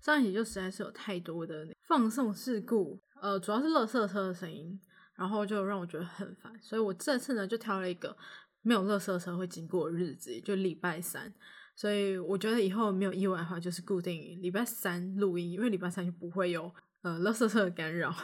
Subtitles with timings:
[0.00, 4.80] 上一集就实在是有太多的放送事故，呃，主要是垃圾车的声音，
[5.14, 8.16] 然后就让我觉得很烦，所以我这次呢就挑了一个
[8.62, 11.32] 没有垃圾车会经过的日子，就礼拜三。
[11.76, 18.14] 所以我觉得以后没有意外的话，就是固定礼拜三录音，因为礼拜三就不会有呃垃圾车的干扰。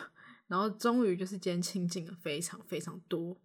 [0.47, 3.37] 然后终于就是今天清静了非常非常多，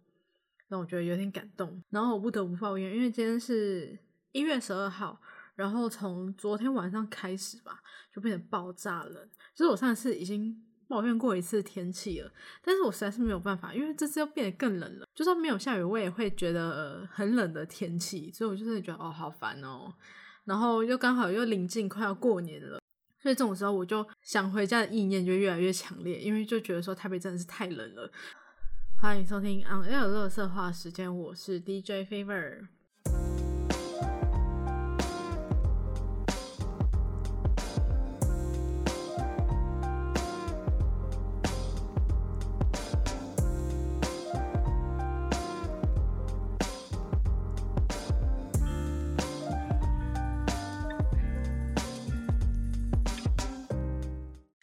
[0.68, 1.82] 让我觉得有点感动。
[1.90, 3.98] 然后我不得不抱怨，因为今天是
[4.30, 5.20] 一月十二号。
[5.54, 7.81] 然后从昨天晚上开始吧，
[8.14, 9.28] 就变得爆炸冷。
[9.54, 12.30] 就是我上次已经抱怨过一次天气了，
[12.62, 15.06] 但是我实在是没有办法，因为这次又变得更冷了。
[15.14, 18.30] 就算没有下雨，我也会觉得很冷的天气。
[18.30, 19.92] 所以我就真的觉得哦，好烦哦。
[20.44, 22.80] 然后又刚好又临近快要过年了，
[23.20, 28.10] 所以这种时候我就想回家的意念就越来越强烈，因为就觉得说台北真的是太冷了。
[29.00, 32.66] 欢迎收听 On Air 乐色话时间，我是 DJ Fever。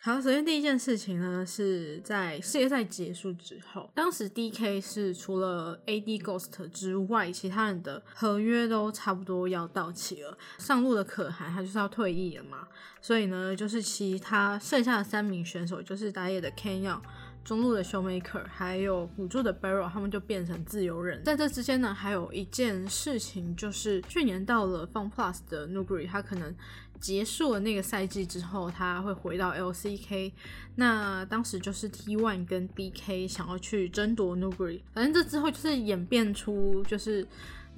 [0.09, 10.35] 好，首先第一件事情呢，是在世界赛结束之后，当时 D K 是除了 A D Ghost 之外，其他人的合约都差不多要到期了。
[10.57, 12.67] 上路的可汗他就是要退役了嘛，
[12.99, 16.99] 所以呢，就是其他剩下的三名选手，就是打野的 Kenyon、
[17.43, 21.23] 中路的 Showmaker，还有辅助的 Barrel，他们就变成自由人。
[21.23, 26.55] 在这之间呢，还有一件事情，就是去年到了 Fun Plus 的 Nuguri，他可能。
[26.99, 30.33] 结束了那个赛季之后，他会回到 LCK。
[30.75, 37.25] 那当时就是 T1 跟 DK 想要去争夺 Nuguri，反正这之后就是演变出就是。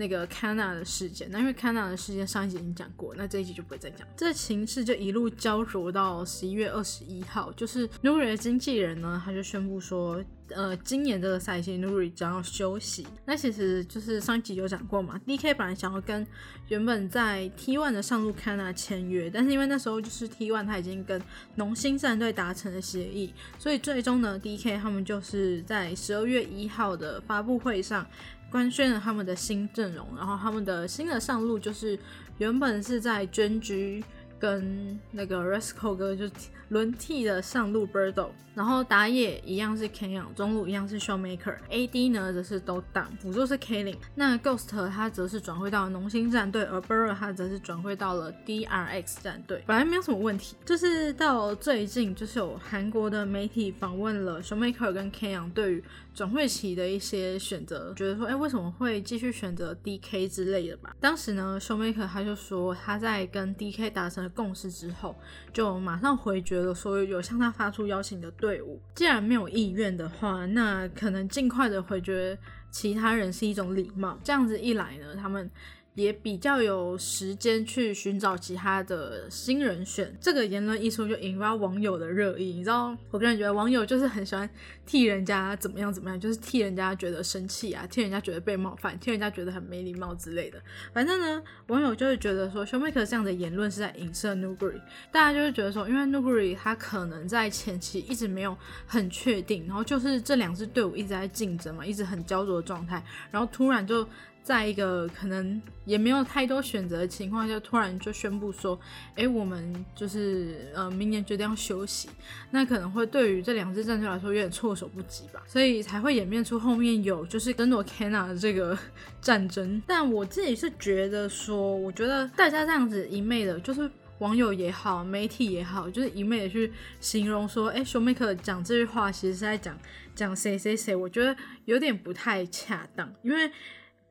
[0.01, 4.07] 那个 Kana 的事件，那因为 Kana 的事件上一集已经讲过，那这一集就不会再讲。
[4.17, 13.05] 这情势就一路焦灼到十一月二十一号，就是 Nuri 的经纪人呢，他就宣布说，呃，今年这个赛季 Nuri 将要休息。
[13.25, 16.25] 那其实就是上一集有讲过嘛，DK 本来想要跟
[16.69, 21.21] 原本在 T1 的上路 Kana 签约，但是因为那时候就是 T1 他已经跟
[21.55, 28.03] 农心战队达成了协议，所以最终呢，DK 他们就是在十二月一号的发布会上。
[28.51, 31.97] 官宣了他们的新阵容，然后他们的新的上路就是
[32.37, 34.03] 原本是在捐居。
[34.39, 36.25] 跟那个 Resco 哥就
[36.69, 43.97] 轮替的上路 Birdo，然后打野一样是 Kenyon，中路一样是 Showmaker，AD 呢则是都挡，辅助是 Killing。
[44.15, 49.63] 那 Ghost 他则是转会到农心战队，而 Birdo 他则是转会到了 DRX 战队。
[49.67, 60.95] 本来没有什么问题，就是到最近就是有韩国的媒体访问了 Showmaker 跟 Kenyon 对于转会期的一些选择，觉得说哎为什么会继续选择 DK 之类的吧。
[60.99, 64.31] 当时呢休麦克他就说他在跟 DK 达成了。
[64.33, 65.15] 共识之后，
[65.53, 68.81] 就马上回绝了所有有向他发出邀请的队伍。
[68.95, 72.35] 既然没有意愿的话，那可能尽快的回绝
[72.71, 74.17] 其他人是一种礼貌。
[74.23, 75.51] 这样子一来呢，他们。
[75.95, 82.53] 也比较有时间去寻找其他的新人选，这个言论一出就引发网友的热议。
[82.53, 84.49] 你知道，我个人觉得网友就是很喜欢
[84.85, 90.61] 替人家怎么样怎么样，就是替人家觉得生气啊，替人家觉得被冒犯，替人家觉得很没礼貌之类的。
[90.93, 94.81] 反正呢，网友就是觉得说，Showmaker 这样的言论是在影射 Nuguri，
[95.11, 104.07] 大家就是觉得说，因为 Nuguri 他可能在前期一直没有很确定，然后就是这两支队伍一直在竞争嘛，一直很焦灼的状态，然后突然就。
[104.43, 108.77] 在一个可能也没有太多选择的情况下，突然就宣布说
[109.15, 112.09] ：“哎，我们就是呃，明年决定要休息。”
[112.49, 118.77] 那可能会对于这两支战队来说有点措手不及吧，所以才会演变出后面有就是争夺 Kana 的这个
[119.21, 119.81] 战争。
[119.85, 129.77] 但我自己是觉得说，我觉得大家这样子一昧的，就是网友也好，媒体也好，就是一昧的去形容说：“哎，Showmaker 讲这句话其实是在讲
[130.15, 131.35] 讲谁谁谁。”我觉得
[131.65, 133.51] 有点不太恰当，因为。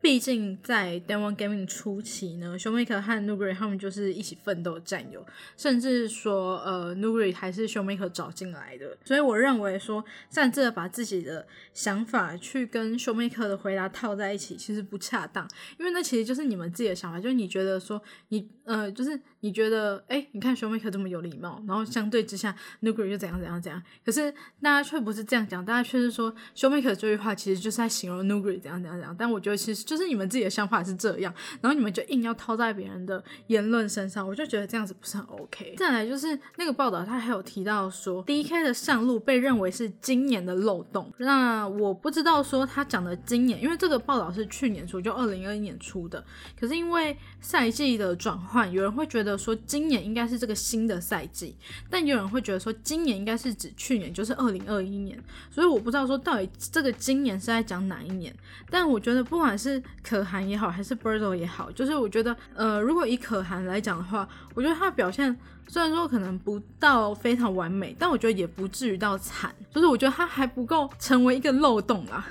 [0.00, 5.24] 毕竟在 Demon Gaming 初期呢，Showmaker 和 Nugri 他们就是一起奋斗的战友，
[5.56, 15.46] 甚至说，呃 Nugri 还是 Showmaker 找进来的，所以我认为说，擅自的把自己的想法去跟 Showmaker 的回答套在一起，其实不恰当，
[15.78, 24.30] 因为那其实就是你们自己的想法，就是你觉得说，你，呃，就是你觉得，哎，你看 Showmaker 这么有礼貌，然后相对之下，Nuguri 就怎样怎样怎样，可是
[24.62, 29.80] 大家却不是这样讲，大家却是说 Showmaker 这句话其实就是在形容 Nuguri 怎样怎样怎样，但我觉得其实。
[29.90, 35.74] 就是你们自己的想法是这样，然后你们就硬要套在别人的言论身上，我就觉得这样子不是很 OK。
[35.76, 41.12] 再来就是那个报道，他还有提到说，D K 的上路被认为是今年的漏洞。
[41.16, 46.22] 那我不知道说他讲的今年，因为这个报道是去年出，就二零二一年出的。
[46.58, 51.54] 可是因为赛季的转换，有人会觉得说今年应该是这个新的赛季，
[51.88, 55.16] 但有人会觉得说今年应该是指去年，就是二零二一年。
[55.50, 58.34] 所以我不知道说到底这个今年是在讲哪一年。
[58.68, 65.36] 但我觉得不管是可汗也好，还是 Birdo 也好，就是我觉得呃，如果以可汗来讲的话，我觉得他的表现
[65.68, 72.26] 虽然说可能不到非常完美，但我觉得也不至于到惨，就是我觉得他还不够成为一个漏洞啦。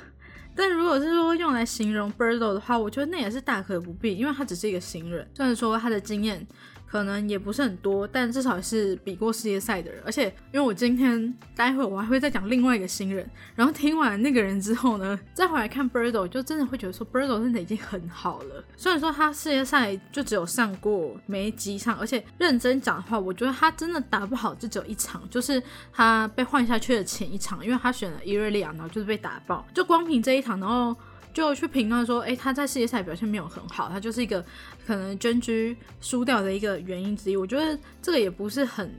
[0.60, 6.46] 但如果是说用来形容 Birdo 的话，我觉得那也是大可不必，因为他只是一个新人，虽然说他的经验。
[6.90, 10.02] 可能也不是很多，但至少也是比过世界赛的人。
[10.06, 18.64] 而且，因为我今天待会我还会再讲另外一个新人，然后听完那个人之后呢，再回来看 Birdo，就真的会觉得说 Birdo 真的已经很好了。
[18.76, 25.62] 虽然说他世界赛就只有上过没几场，而且认真讲的话，我觉得他真的打不好，就只有一场，就是
[25.94, 29.66] 他被换下去的前一场，因为他选了伊瑞利亚，然后就是被打爆。
[29.74, 30.96] 就光凭这一场，然后。
[31.40, 34.44] 就去评论说，哎，他在世界赛表现没有很好，他就是一个
[34.86, 37.38] 可能捐狙输掉的一个原因之一。
[37.38, 38.92] 我觉得这个也不是很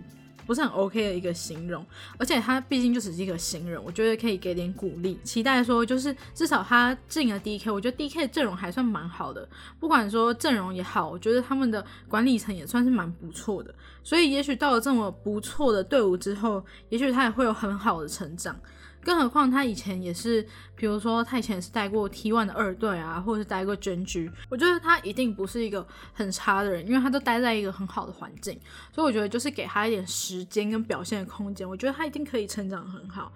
[0.46, 1.84] 不是很 OK 的一个形容，
[2.18, 9.46] 而且他毕竟就只是一个新人，我觉得可以给点鼓励，期待说就是至少他进了 DK，我觉得 DK 阵容还算蛮好的，
[9.78, 13.72] 不管说阵容也好，我觉得他们的管理层也算是蛮不错的，
[14.02, 18.58] 所以也许到了这么不错的队伍之后，也许他也会有很好的成长。
[19.02, 28.58] 更何况他以前也是，比如说他以前是带过 T1 的二队啊，或者是带过真狙，我觉得他一定不是一个很差的人，因为他都待在一个很好的环境，
[28.92, 33.32] 所以我觉得就是给他一点时间跟表现的空间，我觉得他一定可以成长很好。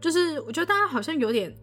[0.00, 1.54] 就是我觉得大家好像有点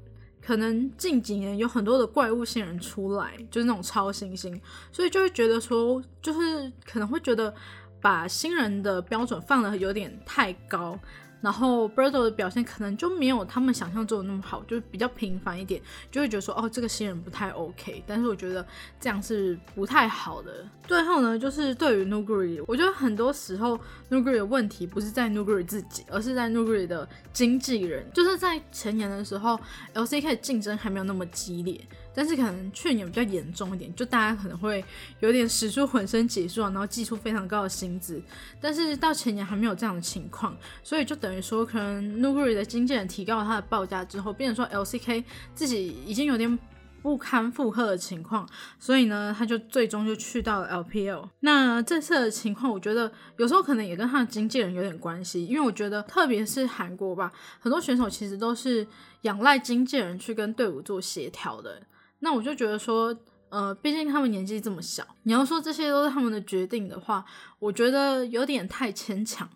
[0.41, 4.59] 可能近几年有很多的怪物新人出来，就是那种超新星，
[4.91, 7.53] 所以就会觉得说，就是可能会觉得
[8.01, 10.99] 把新人的标准放的有点太高。
[11.43, 18.01] 然后 Birdo 的表现可能就没有他们想象中的那么好，就是比较平凡一点，就会觉得说哦，这个新人不太 OK。
[18.07, 18.65] 但是我觉得
[18.97, 20.65] 这样是不太好的。
[20.87, 23.77] 最后呢，就是对于 Nuguri，我觉得很多时候
[24.09, 28.09] Nuguri 的问题不是在 Nuguri 自己，而是在 Nuguri 的经纪人。
[28.13, 29.59] 就是在前年的时候
[29.93, 31.79] ，LCK 的竞争还没有那么激烈。
[32.13, 34.83] 但是可能去年比较严重一点，就大家可能会
[35.19, 38.21] 有点使出浑身解数，然后寄出非常高的薪资。
[38.61, 45.23] 但是到前年还没有这样的情况，所以就等于说，可能 Nuguri 的经纪人提高了他的报价之后，变成说 LCK
[45.55, 46.59] 自己已经有点
[47.01, 48.47] 不堪负荷的情况，
[48.79, 51.27] 所以呢，他就最终就去到了 LPL。
[51.41, 58.87] 那这次的情况，我觉得有时候可能也跟他的经纪人有点关系，因为我觉得特别是韩国吧，很多选手其实都是
[59.23, 61.81] 仰赖经纪人去跟队伍做协调的。
[62.23, 63.13] 那我就觉得说，
[63.49, 67.25] 呃，毕竟他们年纪这么小，你要说这些都是他们的决定的话，
[67.59, 69.49] 我觉得有点太牵强。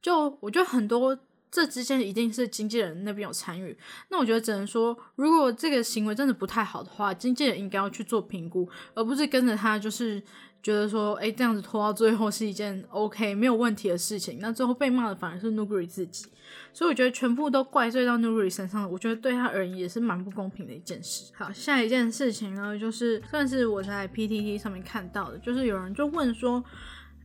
[0.00, 1.18] 就我觉得很多
[1.50, 3.76] 这之间一定是经纪人那边有参与。
[4.08, 10.22] 那我觉得只能说，如果这个行为真的不太好的话，经纪人应该要去做评估，而不是跟着他就是。
[10.66, 14.40] 觉得说，哎，这样子拖到最后是一件 OK 没有问题的事情。
[14.40, 16.26] 那最后被骂的反而是 Nuguri 自己，
[16.72, 18.88] 所以我觉得全部都怪罪到 Nuguri 身上了。
[18.88, 21.30] 我觉得对他而言也是蛮不公平的一件事。
[21.36, 26.64] 好，下一件事情呢，就是算是我在 PTT 上面看到的，就是有人就问说，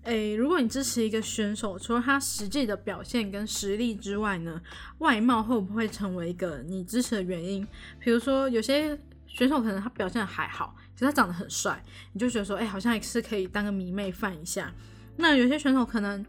[0.04, 4.62] 哎，如果你支持一个选手，除了他实际的表现跟实力之外呢，
[5.00, 7.68] 外貌会不会成为一个你支持的原因？
[8.00, 8.96] 比如说有些
[9.33, 10.75] 选手可能他表现的还好。
[11.04, 11.83] 他长得很帅，
[12.13, 14.72] 你就觉得说，哎，好像也是可以当个迷妹范一下。
[15.18, 16.24] 那有些选手可能，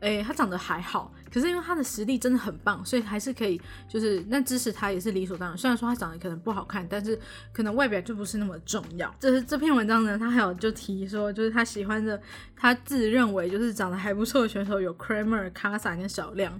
[0.00, 5.58] 哎，他长得还好，可是因为他的实力真的很棒，所以还是可以，就是那支持他也是理所当然。
[5.58, 7.20] 虽然说他长得可能不好看，但是
[7.52, 9.14] 可能外表就不是那么重要。
[9.20, 12.18] 这是这篇文章呢，他还有就提说，就是他喜欢的，
[12.56, 16.58] 他自认为就是长得还不错的选手有 Kramer、卡萨跟小亮。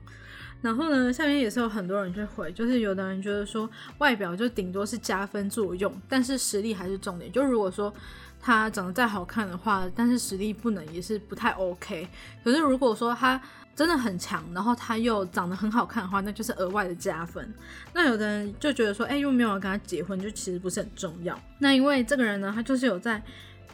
[0.63, 7.31] 然后呢，下面也是有很多人去回，就是有的人觉得说外表就顶多是加分作用，但是实力还是重点。
[7.31, 7.93] 就如果说
[8.41, 12.09] 他长得再好看的话，但是实力不能也是不太 OK。
[12.43, 13.41] 可是如果说他
[13.77, 17.53] 真的很强，然后他又长得很好看的话，那就是额外的加分。
[17.93, 21.39] 那有的人就觉得说，哎，又没有跟他结婚，就其实不是很重要。
[21.59, 23.23] 那因为这个人呢，他就是有在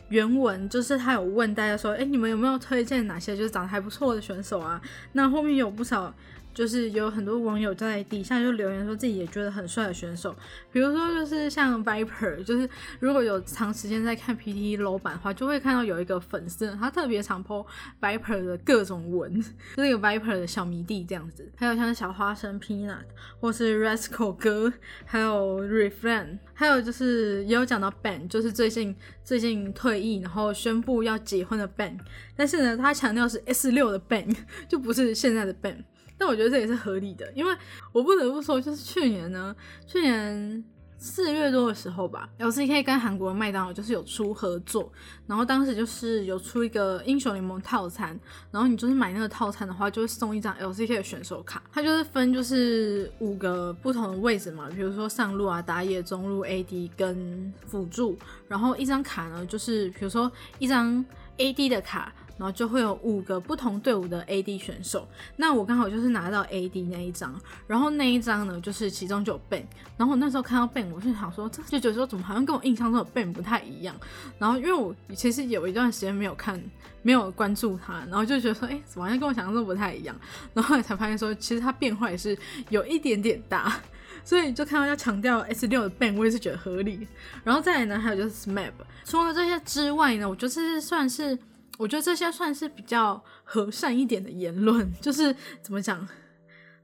[0.09, 4.81] 原文，就是他有问大家说，哎，你们有没有推荐哪些就是长得还不错的选手啊？
[5.13, 6.13] 那后面有不少。
[6.55, 10.35] 就是有很多网友在底下就留言说自己也觉得很帅的选手，
[10.71, 12.69] 比如说就是像 Viper，就是
[13.01, 17.67] 如果有长时间在看 PT low 版的话，就会看到有一个粉丝他特别常 po
[18.01, 19.41] Viper 的各种文，
[19.77, 23.05] 就是有 Viper 的小迷弟这样子，还有像小花生 Peanut
[23.41, 24.73] 或是 Rascal 哥，
[25.05, 28.95] 还有 Refrain，还有就是也有讲到 Ben，就是最近
[29.25, 31.99] 最近退役然后宣布要结婚的 Ben，
[32.37, 34.35] 但是呢他强调是 S 六的 Ben，
[34.69, 35.85] 就不是现在的 Ben。
[36.23, 37.53] 但我觉得这也是合理的，因为
[37.91, 39.53] 我不得不说，就是去年呢，
[39.85, 40.65] 去年
[40.97, 44.93] 四月多的时候吧，LCK 跟韩国的麦当劳就是有出合作，
[45.27, 48.17] 然后当时就是有出一个英雄联盟套餐，
[48.53, 61.05] 然后你就是买那个套餐的话，就会送一张 LCK 的选手卡，它就是分就是五个不同的位置嘛，比如说上路啊、打野、中路、AD 跟辅助，然后一张卡呢，就是比如说一张
[61.37, 62.15] AD 的卡。
[62.43, 65.07] 然后就会有五个不同队伍的 AD 选手，
[65.37, 69.63] 那我刚好就是拿到 AD 那一张，然后那一张呢，就是其中就有 Ben，
[69.97, 73.95] 然后我那时候看到 Ben，我就想说，这就觉得说怎么好像跟我印象中的 Ben 不太一样，
[74.41, 76.61] 然后因为我其实有一段时间没有看，
[77.03, 80.17] 没有关注他，然后就觉得说，哎，怎么好像跟我想象中不太一样，
[80.53, 82.37] 然后后来才发现说，其实他变化也是
[82.71, 83.81] 有一点点大，
[84.25, 87.07] 所以就看到要强调 S 六的 Ben，我也是觉得合理，
[87.45, 88.73] 然后再来呢，还有就是 Smap，
[89.05, 91.39] 除了这些之外呢，我觉得这算是。
[91.83, 96.07] 我觉得这些算是比较和善一点的言论， 就是怎么讲？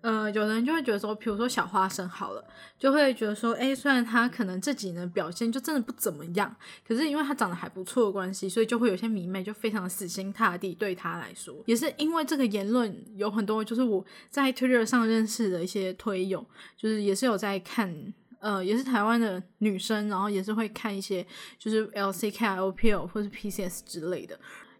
[0.00, 2.44] 呃，有人就会觉得说，比如说小花生好了，
[2.78, 6.54] 就会觉得说，哎，虽然他可能这几年表现就真的不怎么样，
[6.86, 17.92] 可是因为他长得还不错的关系，所以就会有些迷妹就非常死心塌地对他来说，也是因为这个言论，有很多就是我在 Twitter 上认识的一些推友，就是也是有在看，
[18.38, 21.26] 呃，也是台湾的女生，然后也是会看一些
[21.58, 24.38] 就是 LCK、OPL 或是 PCS 之类的。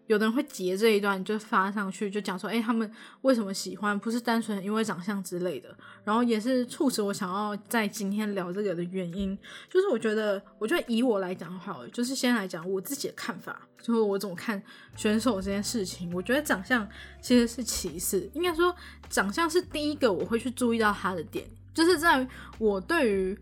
[0.09, 3.97] 有的人会截这一段就发上去，就讲说，哎，他们为什么喜欢？
[3.99, 5.69] 不是单纯因为长相之类的。
[6.03, 9.37] 然后也是促使我想要在今天聊这个的原因，
[9.69, 14.59] 就是我觉得，我觉得以我来讲好，就是先来讲我自己的看法，就是我怎么看
[14.95, 16.11] 选手这件事情。
[16.11, 16.89] 我觉得长相
[17.21, 18.75] 其实是其次，应该说
[19.11, 23.37] 长相是第一个我会去注意到他的点，就是在我对于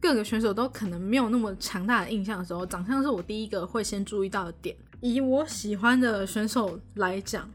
[0.00, 4.74] 各个选手都可能没有那么强大的印象的时候，长相是我第一个会先注意到的点。
[5.00, 7.50] 以我喜欢的选手来讲，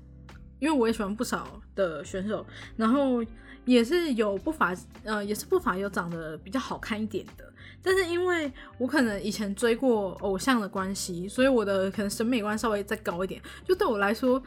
[0.59, 2.45] 因为我也喜欢不少的选手，
[2.77, 3.23] 然后
[3.65, 7.51] 也是有不乏呃，也是不乏有长得比较好看一点的。
[7.81, 13.41] 但是因为我可能以前追过偶像的关系，所以我的可能审美观稍微再高一点。
[13.65, 14.41] 就对我来说，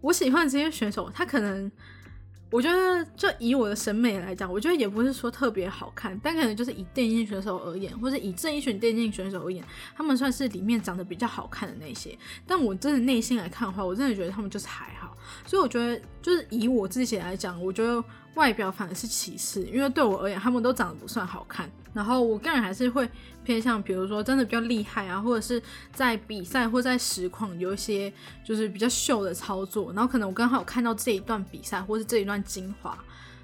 [0.00, 1.70] 我喜欢这些选手，他可能。
[2.50, 9.64] 我觉得，就以我的审美来讲，我觉得也不是说特别好看，但可能就是以电竞选手而言，或者以这一群电竞选手而言，
[9.94, 12.18] 他们算是里面长得比较好看的那些。
[12.46, 15.16] 但我真的内心来看的话，我真的觉得他们就是还好。
[15.46, 18.02] 所以我觉得，就是以我自己来讲，我觉得
[18.34, 21.70] 外表反而是歧视，因为对我而言，他们都长得不算好看。
[21.92, 23.08] 然后我个人还是会
[23.44, 25.60] 偏向，比如说真的比较厉害啊，或者是
[25.92, 28.12] 在比赛或在实况有一些
[28.44, 32.96] 就是比较秀的操作，然后可能我刚好看到这一段比赛或是这一段精华。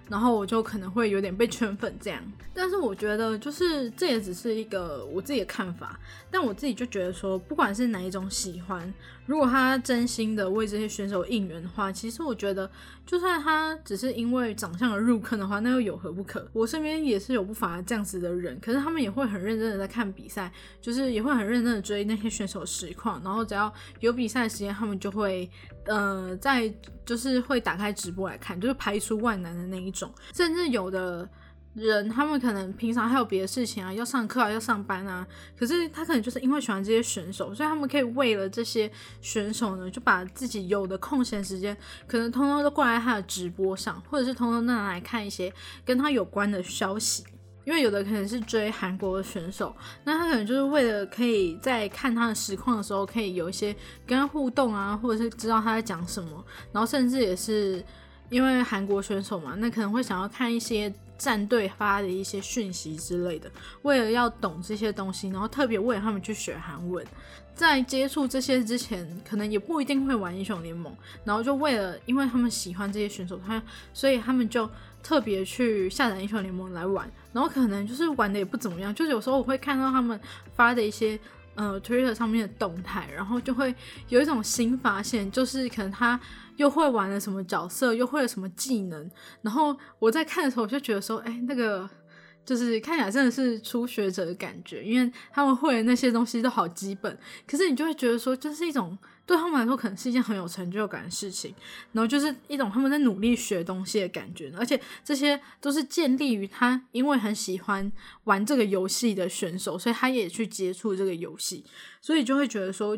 [0.08, 2.22] 然后我就可能会有点被圈粉这样，
[2.54, 5.98] 但是我觉得就是这也只是一个我自己的看法，
[6.30, 8.94] 但我自己就觉得说，不管是哪一种喜欢，
[9.26, 12.70] 如果他真心的为这些选手应援的话，其实我觉得
[13.04, 16.48] 就算他只是因为长相而入坑的话，那又有何不可？
[16.52, 25.50] 我身边也是有不乏这样子的人，可是他们也会很认真的在看比赛，就是也会很认真的追那些选手实况，然后只要有比赛时间，他们就会。
[25.88, 26.68] 呃，在
[27.04, 30.12] 就是会打开直播来看，就是排除万难的那一种。
[30.34, 31.28] 甚至有的
[31.76, 35.26] 人，他们可能平常还有别的事情啊，要上课啊，要上班啊。
[35.56, 38.90] 可是他可能就是因为喜欢这些选手，所以他们可以为了这些
[39.20, 45.52] 选手呢，就把自己有的空闲时间，可能通通都挂在他的直播上，或者是通通拿来看一些
[45.84, 47.22] 跟他有关的消息。
[47.64, 53.74] 因为有的可能是追韩国的选手，那他可能就是为了可以在看他的实况的时候，可以有一些
[54.06, 57.84] 跟他互动啊，或者是知道他在讲什么，然后甚至也是
[58.30, 63.50] 因为韩国选手嘛，那可能会想要看一些战队发的一些讯息之类的，
[63.82, 67.04] 为了要懂这些东西，然后特别为他们去学韩文，
[67.54, 70.94] 在接触这些之前，可能也不一定会玩英雄联盟，
[71.24, 74.68] 然后就为了因为他们喜欢这些选手，他所以他们就。
[75.02, 80.20] 特别去下载英雄联盟来玩，然后可能就是玩的也不怎么样，就是有时候我会看到他们
[80.56, 81.16] 发的一些
[81.54, 83.72] 呃 Twitter 上面的动态，然后就会
[84.08, 86.18] 有一种新发现，就是可能他
[86.56, 89.10] 又会玩了什么角色，又会了什么技能，
[89.42, 91.88] 然后我在看的时候我就觉得说，哎，那个
[92.44, 98.96] 就是看起来真的是初学者的感觉，因为他们会的那些东西都好基本，可是你就会觉得说，这是一种
[99.26, 101.52] 对他们来说可能是一件很有成就感的事情，
[101.90, 107.90] 然后就是一种他们在努力学东西的感觉，而且这些都是建立于他因为很喜欢
[108.24, 111.64] 玩这个游戏的选手，所以他也去接触这个游戏，
[112.00, 112.96] 所以就会觉得说，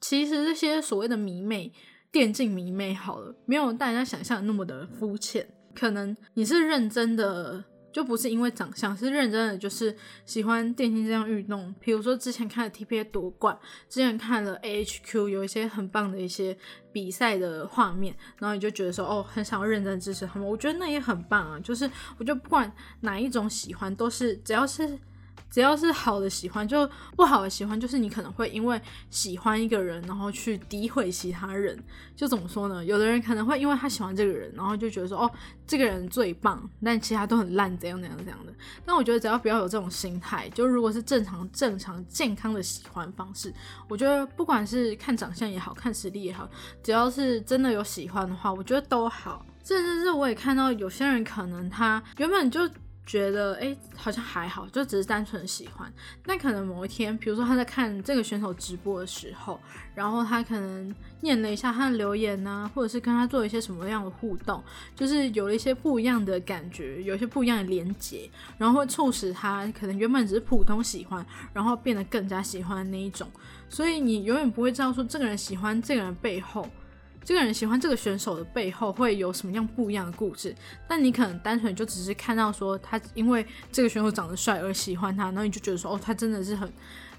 [0.00, 1.70] 其实这些所谓的迷妹、
[2.12, 7.64] 电竞迷妹好了，没有大家想象的那么的肤浅，可能你是认真的。
[7.92, 9.92] 就不是因为长相，是认真的，就是
[10.24, 11.74] 喜欢电竞这项运动。
[11.80, 16.56] 比如说之前看了 TPA 夺冠，之前看了 AHQ 有一些很棒的一些
[16.92, 20.48] 比赛的画面，然后你就觉得说，哦，很想要认真支持他们。
[20.48, 24.96] 我觉得那也很棒啊，就是我觉得不管哪一种喜欢，都是只要是。
[25.50, 28.80] 只要是好的喜欢，就不好的喜欢，就是你可能会因为
[29.10, 31.76] 喜欢一个人，然后去诋毁其他人。
[32.14, 32.84] 就怎么说呢？
[32.84, 35.30] 有的人可能会因为他喜欢这个人，然后就觉得说，哦，
[35.66, 38.52] 这个人最棒，但其他都很烂，怎样怎样怎样的。
[38.84, 43.52] 但我觉得只要不要有这种心态，就如果是正常、正常、健康的喜欢方式，
[43.88, 46.48] 我觉得不管是看长相也好看实力也好，
[46.82, 49.44] 只要是真的有喜欢的话，我觉得都好。
[49.64, 52.68] 甚至是我也看到有些人可能他原本就。
[53.10, 55.92] 觉得哎，好像还好，就只是单纯喜欢。
[56.26, 59.58] 那可能某一天，比如说他在看这个选手直播的时候，
[59.96, 64.62] 然后他可能念了一下他的留言呢，或者是跟他做一些什么样的互动，
[64.94, 73.28] 就是有了一些不一样的感觉，有一些不一样的连接，然后会促使他可能原本只是普通喜欢，然后变得更加喜欢那一种。
[73.68, 76.68] 所以你永远不会知道说这个人喜欢这个人背后。
[77.30, 80.52] 这个人喜欢这个选手的背后会有什么样不一样的故事？
[80.88, 86.68] 但你可能单纯就只是看到说他因为这个选手长得帅而喜欢他，然后你就觉得说哦，他真的是很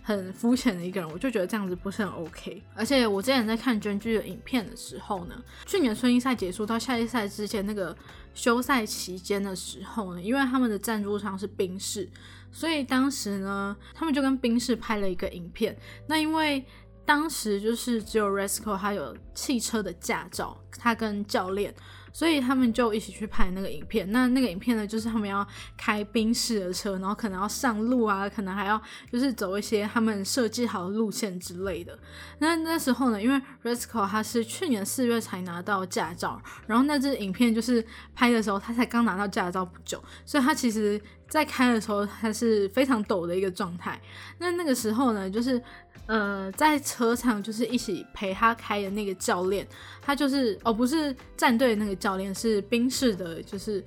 [0.03, 2.61] 很肤浅的一个人，我就觉得这样子不是很 OK。
[2.75, 7.95] 而且我之前在看娟剧的影片的时候呢，去年春季赛结束到夏季赛之前那个
[8.33, 12.09] 休赛期间的时候呢，因为他们的赞助商是冰室，
[12.51, 15.73] 所以当时呢，他们就跟冰室拍了一个影片。
[16.07, 16.65] 那因为
[17.11, 21.75] 当时就是只有 Resco 他有汽车的驾照，他跟教练，
[22.13, 24.09] 所以他们就一起去拍那个影片。
[24.13, 31.99] 那那个影片呢，就是他们要开宾士的车，然后可能要上路啊，可能还要就是走一些他们设计好的路线之类的。
[32.39, 41.01] 那那时候呢，因为 Resco 他是去年四月才拿到驾照，然后那支影片就是拍的时候他才刚拿到驾照不久，所以他其实
[41.31, 43.99] 在开的时候他是非常抖的一个状态。
[44.37, 45.59] 那那个时候呢，就是。
[46.07, 49.65] 呃，在车上就是一起陪他开的那个教练，
[50.01, 53.81] 他就是哦，不是战队那个教练，是宾士的，就是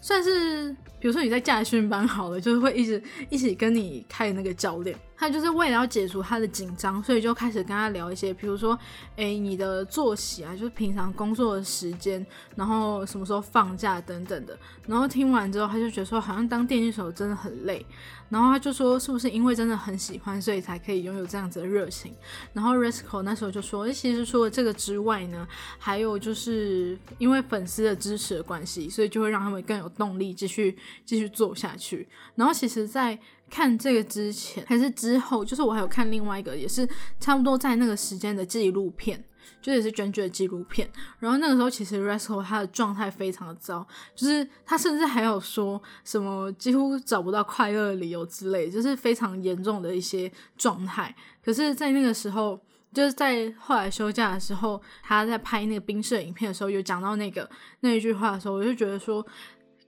[0.00, 4.98] 算是比如说你在驾训班好了，就是会一直一起跟你开的那个教练。
[5.20, 8.76] 他就是为了要解除他的紧张，所以就开始跟他聊一些，比如说，
[9.16, 14.58] 哎，你的作息啊，就是平常工作的时间，然后什么时候放假等等的。
[14.86, 17.84] 然后听完之后，他就觉得说，好像当电竞手真的很累。
[18.30, 22.14] 然后他就说，是不是因为真的很喜欢，所以才可以拥有这样子的热情？
[22.54, 25.46] 然后 Risco 那时候就说，哎，其实除了这个之外呢，
[25.78, 32.08] 还有就是因为粉丝的支持的关系，所以就会让他们更有动力继续继续做下去。
[32.36, 33.18] 然后其实，在
[33.50, 39.22] 看这个之前还是之后，就是我还有看另外一个，也是差不多在那个时间的纪录片，
[39.60, 40.88] 就也是卷卷的纪录片。
[41.18, 51.14] 然后那个时候其实 Rascal 他的状态非常的糟，就是他甚至还有说什么几乎找不到快乐的理由之类，就是非常严重的一些状态。
[51.44, 52.58] 可是，在那个时候，
[52.94, 59.26] 就是在后来休假的时候，他在拍那个冰室影片的时候，有讲到那个那一句话的时候，我就觉得说。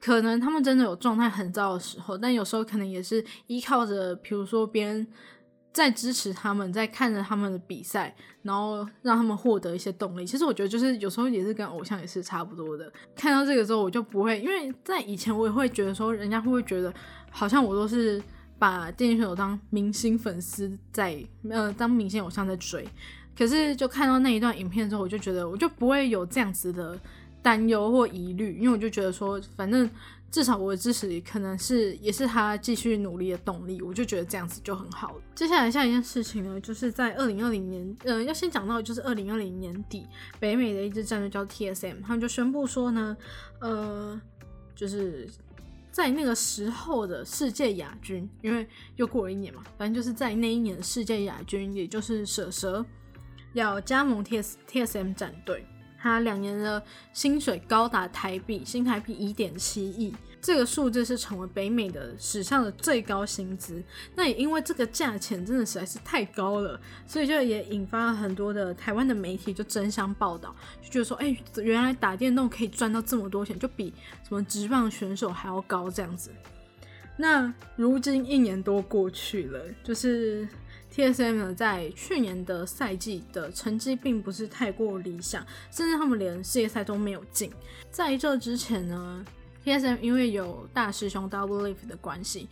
[0.04, 5.06] 可能他们真的有状态很糟的时候，但有时候可能也是依靠着，比如说别人
[5.72, 8.12] 在支持他们，在看着他们的比赛，
[8.42, 10.26] 然后让他们获得一些动力。
[10.26, 12.92] 其实我觉得，就是有时候也是跟偶像也是差不多的。
[13.14, 16.92] 看到这个之后，我就不会，因为在以前我也会觉得说，人家会不会觉得
[17.30, 18.20] 好像我都是
[18.58, 21.16] 把电竞选手当明星粉丝在
[21.48, 22.84] 呃当明星偶像在追。
[23.38, 26.98] 可是就看到那一段影片之后，我就觉得我就不会有这样子的。
[27.42, 29.88] 担忧或疑虑，因为我就觉得说，反正
[30.30, 35.22] 至少我的支持可能是也是他继续努力的动力，我就觉得这样子就很好了。
[35.34, 40.06] 接下来下一件事情呢，就是在二零二零年，呃，要先讲到就是二零二零年底，
[40.38, 43.16] 北美的一支战队叫 TSM，他们就宣布说呢，
[43.60, 44.18] 呃，
[44.74, 45.28] 就是
[45.90, 52.82] 在那个时候的世界亚军，因为又过了一年嘛，反正就是在那一年的世界亚军，也就是蛇蛇
[53.52, 55.66] 要加盟 TS TSM 战队。
[56.02, 63.80] 他两年的薪水高达台币新台币一点七亿，这个数字是成为北美的史上的最高薪资。
[64.16, 73.94] 那也因为这个价钱真的实在是太高了，所以就也引发了很多的台湾的媒体就争相报道，就觉得说，哎，原来打电动可以赚到这么多钱，就比
[74.28, 76.30] 什么职棒选手还要高这样子。
[77.16, 80.48] 那如今一年多过去了，就是。
[80.94, 87.50] TSM 呢在去年的赛季的成绩并不是太过理想，甚至他们连世界赛都没有进。
[87.90, 89.24] 在这之前呢
[89.64, 92.48] ，TSM 因为有大师兄 Double Leaf 的关系，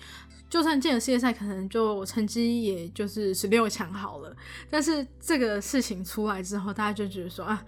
[0.49, 4.35] 就算进了世界赛，可能就成绩也就是十六强好了。
[4.71, 7.65] 但是这个事情出来之后，大家就觉得说啊。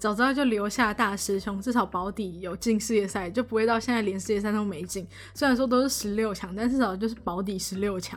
[0.00, 5.04] 早知道就留下大师兄，至少保底有进世界赛，就不会到现在连世界赛都没进。
[5.34, 8.16] 虽然说都是十六强，但至少就是保底十六强。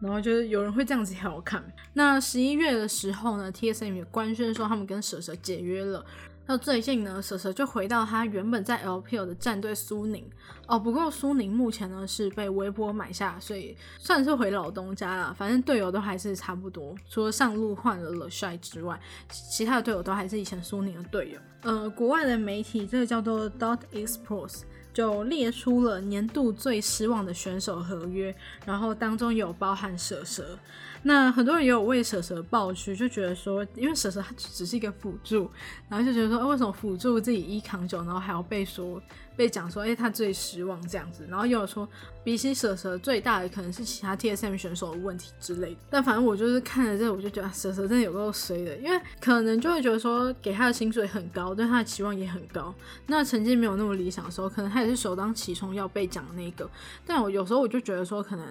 [0.00, 1.64] 然后就是有人会这样子调侃。
[1.92, 6.04] 那十一月的时候呢，TSM 也官宣说他们跟蛇蛇解约了。
[6.46, 10.22] 那最近呢，蛇蛇就回到他原本在 LPL 的战队苏宁
[10.66, 10.78] 哦。
[10.78, 15.32] 不过苏宁目前呢是被微波买下，所以算是回老东家了。
[15.32, 21.40] 反正队友都还是差不多，除了上路换了了帅之外，其他的队友都还是以前苏宁的队友。
[21.62, 30.56] 呃，国外的媒体这个叫做 Dot Express 就列出了年度最失望的选手合约，然后当中有包含蛇蛇。
[31.06, 35.50] 那很多人也有为蛇蛇抱屈，就觉得说，因为蛇蛇它只是一个辅助，
[35.86, 38.98] 然后就觉得说，为什么辅助自己一扛九，然后还要被说
[39.36, 41.26] 被讲说，哎，他最失望这样子。
[41.28, 41.86] 然后又有说，
[42.24, 45.76] 比起蛇蛇最大的可能是其他 TSM 选手的问题之类的。
[45.90, 52.74] 但反正我就是看了这，我就觉得蛇蛇真的有够衰的，因为可能就会觉得说，给他的薪水很高，对他的期望也很高。
[53.08, 56.66] 那成绩没有那么理想的时候，可能他也是首当其冲要被讲那个。
[57.06, 58.46] 但我有时候我就觉得说，可能。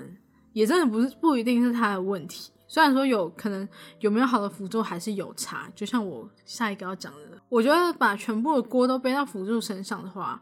[0.53, 3.67] 也真的不是不一定是他的问题，虽然说有可能
[3.99, 10.39] 有没有好的辅助还是有差，就像我下一个要讲的，我觉得把全部的锅都背到辅助身上的话，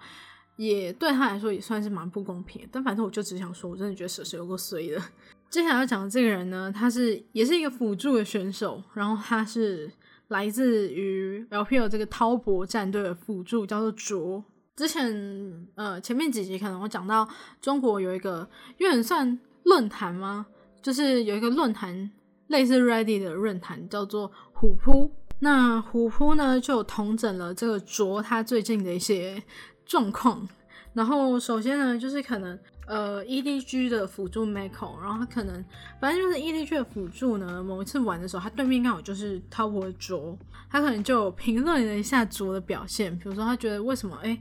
[0.57, 2.67] 也对他来说也算是蛮不公平。
[2.71, 5.01] 但反正我就只想说，我真的觉得蛇蛇有个衰的。
[5.49, 9.91] 接下来要讲的这个人呢，他是也是一个辅助的选手，然后他是
[10.27, 14.43] 来自于 LPL 这个滔博战队的辅助，叫做卓。
[14.75, 17.27] 之前呃前面几集可能我讲到
[17.61, 19.39] 中国有一个有点算。
[19.63, 20.45] 论坛吗？
[20.81, 22.09] 就是有一个论坛，
[22.47, 25.11] 类似 Ready 的论坛，叫做虎扑。
[25.39, 29.41] 那虎扑呢，就统整了这个卓他最近的一些
[29.85, 30.47] 状况。
[30.93, 35.63] 然后首先呢，就是可能呃 EDG 的辅助 Michael，然后他可能
[35.99, 40.37] 反正就是 EDG 的辅助呢，某一次玩的时候，他对面刚好就是 Top 卓，
[40.69, 44.37] 他可能就评论了一下卓的表现，比如说他觉得为什么哎。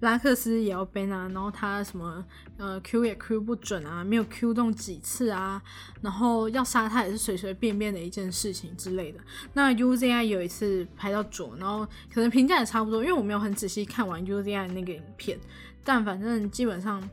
[0.00, 2.24] 拉克斯也要 ban 啊，然后他什么
[2.56, 5.62] 呃 Q 也 Q 不准啊，没有 Q 动几次啊，
[6.00, 9.18] 然后要杀他也是随随便便的一件事情之类的。
[9.52, 15.38] 那 UZI 有一次拍到左，然后可能评价也差不多，因为我没有很仔细看完 UZI 那个影片，
[15.84, 17.08] 但反正基本上。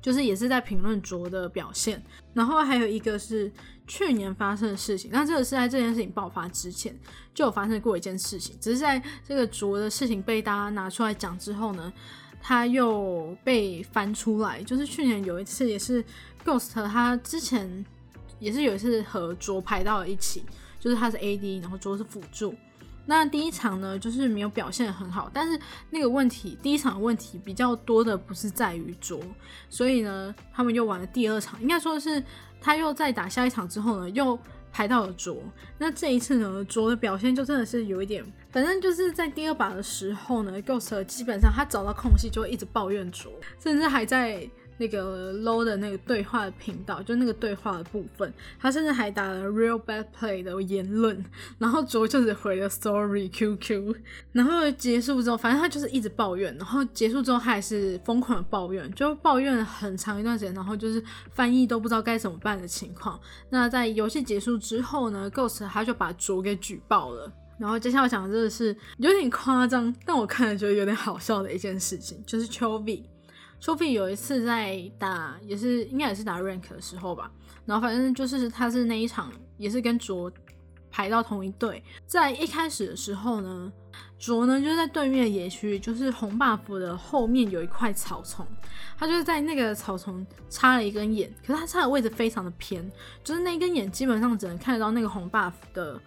[0.00, 2.00] 就是也是在评论卓的表现，
[2.32, 3.50] 然后还有一个是
[3.88, 6.94] 去年发生的事情，那这个是在这件事情爆发之前
[7.34, 11.92] 就有发生过一件事情，只是在这个卓的事情被大家拿出来讲之后呢，
[12.40, 14.62] 他又被翻出来。
[14.62, 16.04] 就是去年有一次也是
[16.44, 17.84] Ghost，他之前
[18.38, 20.44] 也是有一次和卓拍到了一起，
[20.78, 22.54] 就是他是 AD，然后卓是辅助。
[23.10, 29.18] 那第一场呢，就是没有表现很好，但是那个问题，第一场问题比较多的不是在于卓，
[29.70, 32.22] 所以呢，他们又玩了第二场，应该说是
[32.60, 34.38] 他又在打下一场之后呢，又
[34.70, 35.42] 排到了卓。
[35.78, 44.46] 那这一次呢，卓的表现就真的是有一点，反正就是在第二把的时候呢，Ghost 基本上他找到空隙就会一直抱怨卓，甚至还在。
[44.78, 51.24] 那个 low 的那个对话的频道，就那个对话的部分，他甚至还打了 real bad play 的言论，
[51.58, 53.94] 然后卓就只回了 sorry QQ，
[54.32, 63.18] 然后结束之后，反正他就是一直抱怨，然后结束之后他还是疯狂的抱怨，就抱怨了很长一段时间，然后就是翻译都不知道该怎么办的情况。
[63.50, 73.02] 那在游戏结束之后呢，Ghost 他就把卓给举报了，然后接下来讲的真的是有点夸张，但我看了觉得有点好笑的一件事情，就是 Chovy。
[73.60, 77.30] Sophie 有一次在打，也是应该也是打 rank 的时候吧，
[77.66, 80.30] 然后反正就是他是那一场也是跟卓
[80.90, 83.72] 排到同一队，在一开始的时候呢，
[84.18, 88.46] 卓呢就是在对面野区，就是红 buff 的后面有一块草丛，
[88.96, 92.90] 他就是在那个草丛插了一根眼，可是他插的位置非常的偏，
[93.24, 96.00] 就是那根眼基本上只能看得到那个红 buff 的。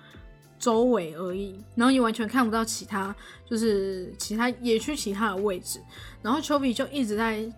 [0.62, 3.14] 周围而已，然后你完全看不到其他，
[3.50, 5.82] 就是其他野区其他的位置。
[6.22, 7.52] 然后丘比就一直在，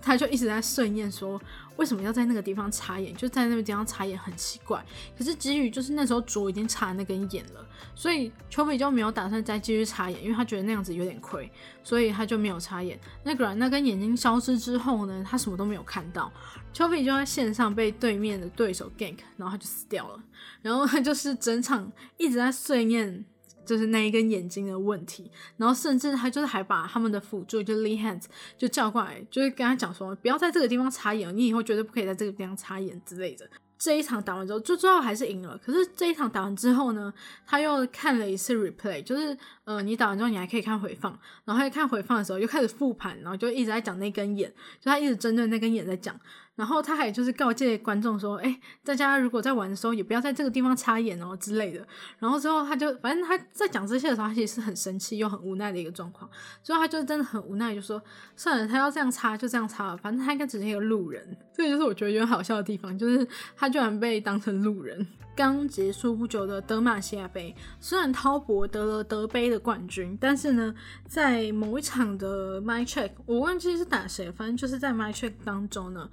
[0.00, 1.38] 他就一直在碎念说，
[1.76, 3.14] 为什么要在那个地方插眼？
[3.14, 4.82] 就在那个地方插眼很奇怪。
[5.18, 7.62] 可是基于就是那时候卓已经插那根眼了，
[7.94, 11.52] 所以丘比就没有打算再继续插眼，因为他觉得那样子有点亏，
[11.84, 12.98] 所以他就没有插眼。
[13.22, 16.32] 那果然那根眼睛消失之后呢，他什么都没有看到。
[16.72, 20.20] 丘比就在线上被对面的对手 gank，然后他就死掉了。
[20.62, 23.24] 然后他就是整场一直在碎念，
[23.64, 25.30] 就是那一根眼睛的问题。
[25.56, 28.24] 然后甚至他就是还把他们的辅助就 Lee Hands
[28.56, 33.48] 就叫过来，就是跟他讲说，不要在这个地方插眼，你以后绝对不可以在这个地方插眼之类的。
[33.78, 35.58] 这一场打完之后，就最后还是赢了。
[35.58, 37.12] 可是这一场打完之后呢，
[37.46, 46.18] 他又看了一次 replay，就是呃，你打完之后你还可以看回放，然后看回放的时候又开始复盘，然后就一直在讲那根眼，就他一直针对那根眼在讲。
[46.56, 51.86] 然后他还就是告诫观众说：“哎，大家如果在玩的时候，也不要在这个地方插眼哦之类的。”
[52.18, 56.28] 然后之后他就反正他在讲这些的时候，他其实是很生气又很无奈的一个状况。
[56.62, 58.02] 最后他就真的很无奈，就说
[58.34, 65.06] ：“算了，他要这样插就这样插了，反正他应该只是一个路人。”这就是我觉得有点好笑的地方，就是他居然被当成路人。
[65.34, 70.74] 刚结束不久的德玛西亚杯，虽然滔博得了德杯的冠军，但是呢，
[71.06, 76.08] 在某一场的 My Check，我忘记是打谁，反正就是在 My Check 当中呢。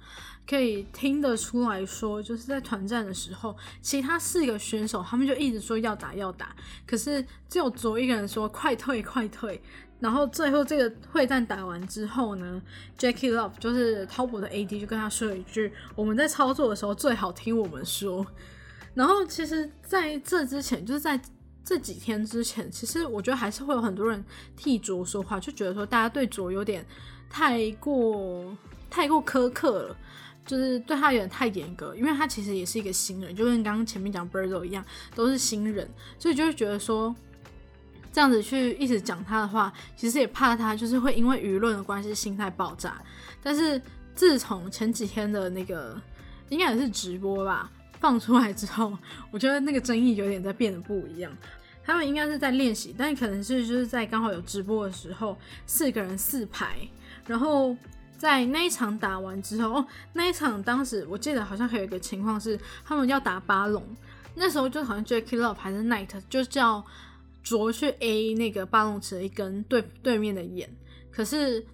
[0.48, 6.54] 可以听得出来说，就是在团战的时候，其他四个选手他们就一直说要打要打，
[6.86, 9.60] 可是只有卓一个人说快退快退。
[10.00, 12.60] 然后最后这个会战打完之后呢
[12.98, 18.26] ，Jackie Love 就是滔博的 AD 就跟他说了一句：“我们在操作的时候最好听我们说。”
[18.92, 21.18] 然后其实在这之前，就是在
[21.64, 24.22] 这几天之前，其实我觉得还是会有很多人
[24.56, 26.84] 替卓说话，就觉得说大家对卓有点
[27.30, 28.54] 太过
[28.90, 29.96] 太过苛刻了。
[30.46, 37.14] 就是对他有点太严格，因为他其实也是一个新人，就跟刚刚前面讲 Birdo 一样，都是新人，所以就会觉得说，
[38.12, 43.00] 这样子去一直讲他的话，其实也怕他就是会因为舆论的关系心态爆炸。
[43.42, 43.80] 但是
[44.14, 45.98] 自从前几天的那个
[46.50, 48.96] 应该也是直播吧放出来之后，
[49.30, 51.32] 我觉得那个争议有点在变得不一样。
[51.82, 56.76] 他们应该是在练习，但可能是就是在刚好有直播的时候，四个人四排，
[57.26, 57.74] 然后。
[58.16, 63.84] 在那一场打完之后，那一场当时我记得好像还有一个情况是，他们要打巴龙，
[64.34, 66.82] 那时候就好像 Jackie Love 还是 Night 就叫
[67.42, 70.68] 卓去 A 那个巴龙池的一根对对面的眼，
[71.10, 71.64] 可是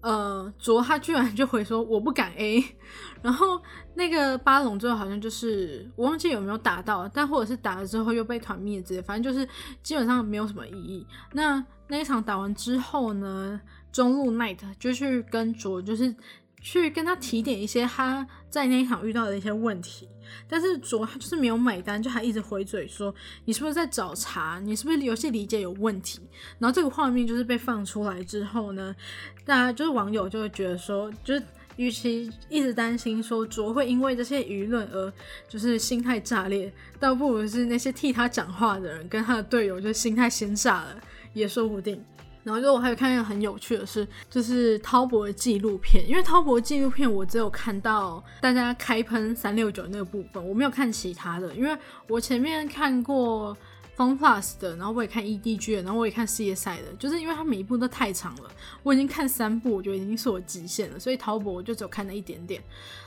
[0.00, 2.64] 呃卓他居然就回说我不敢 A，
[3.20, 3.60] 然后
[3.94, 9.46] 那个巴龙最后好像就是我忘记有没有打到，但或者是打了之后又被团灭之类，反正就是
[9.82, 11.06] 基本上没有什么意义。
[11.32, 13.60] 那那一场打完之后呢？
[13.92, 16.14] 中路 Night 就去跟卓，就是
[16.60, 20.08] 去跟他提点一些他在那一场遇到的一些问题，
[20.48, 24.60] 但是卓他就是没有买单，就还一直回嘴说你是不是在找茬？
[24.60, 26.20] 你是不是游戏理解有问题？
[26.58, 28.94] 然后这个画面就是被放出来之后呢，
[29.44, 31.42] 大家就是网友就会觉得说，就是
[31.76, 35.12] 与其一直担心说卓会因为这些舆论而
[35.48, 41.00] 就是心态炸裂，倒不如是那些替他讲话的人跟他的队友就心态先炸了，
[41.32, 42.04] 也说不定。
[42.48, 51.76] 然后就我还有看一个很有趣的是，就是滔博的纪录片，因为滔博纪录片我只有看到大家开喷三六九那个部分，我没有看其他的，因为
[52.08, 53.54] 我前面看过
[53.94, 58.50] Fun Plus 的，然后我也看 EDG 的，然后我也看世界赛的，就是因为它每一部都太长了，
[58.82, 62.62] 我已经看三部，我觉得已经是我极限了，所以滔博我就只有看了一点点。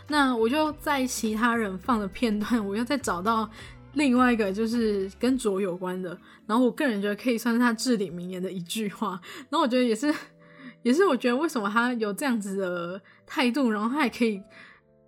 [0.07, 3.49] 那我就在其他人放的片段，我又再找到。
[3.93, 10.13] 另外一个就是跟卓有关的，然后我个人觉得可以算是他至理名言的一句话，然后我觉得也是，
[10.81, 14.41] 也是我觉得为什么他有这样子的态度，然后他还可以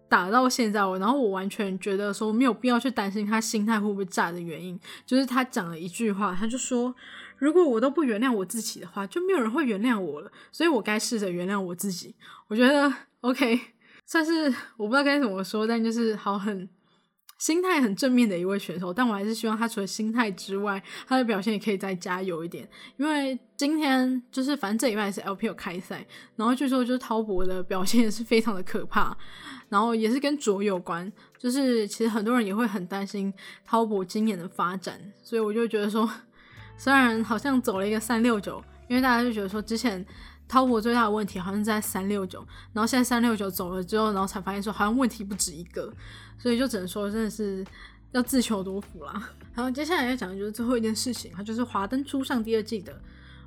[0.09, 6.93] 打到现在，我然后我完全觉得说没有必要去担心他心态会不会炸的原因，就是他讲了一句话，他就说
[7.37, 12.13] 如果我都不原谅我自己的话，就没有人会原谅我了，所以我该试着原谅我自己。
[12.47, 13.59] 我觉得 OK，
[14.05, 16.67] 算是我不知道该怎么说，但就是好很。
[17.43, 22.65] 心态很正面的一位选手，但我还是希望他除了心态之外，他的表现也可以再加油一点。
[22.95, 29.17] 因为今天就是反正这礼拜是 LPL 开赛，然后据说就是滔博的表现也是非常的可怕，
[29.67, 33.33] 然后也是跟卓有关，就是其实很多人也会很担心
[33.65, 36.09] 滔博今年的发展，所以我就觉得说，
[36.77, 40.05] 虽然好像走了一个三六九，因为大家就觉得说之前。
[40.53, 45.91] 滔博最大的问题好像在三六九，然后现在三六九走了之后，然后才发现说好像问题不止一个，
[46.37, 47.65] 所以就只能说真的是
[48.11, 49.29] 要自求多福啦。
[49.55, 52.95] 然后接下来要讲的就是最后一件事情，它就是华灯初上第二季的。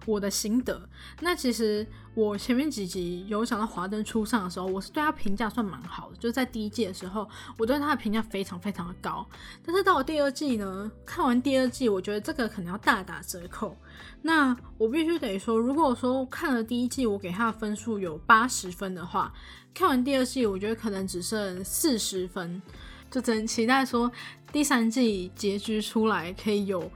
[0.04, 0.88] 我的心得，
[1.20, 7.28] 那其实我前面几集有讲到华灯初上的时候，我是对他评价算蛮好的，就是在第一季的时候，
[7.58, 9.26] 我对他的评价非常非常的高。
[9.64, 13.76] 但是到了第二季呢，看完第二季，我觉得这个可能要大打折扣。
[14.22, 19.32] 那我必须得说，如果说看了第一季，我给他的分数有八十分的话，
[19.74, 22.62] 看完第二季，我觉得可能只剩四十分，
[23.10, 24.10] 就只能期待说
[24.52, 26.88] 第三季结局出来可以有。